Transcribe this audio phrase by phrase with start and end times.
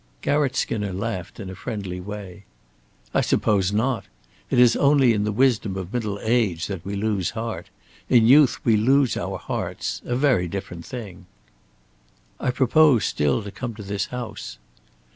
[0.23, 2.43] Garratt Skinner laughed in a friendly way.
[3.13, 4.05] "I suppose not.
[4.49, 7.69] It is only in the wisdom of middle age that we lose heart.
[8.09, 11.27] In youth we lose our hearts a very different thing."
[12.39, 14.57] "I propose still to come to this house."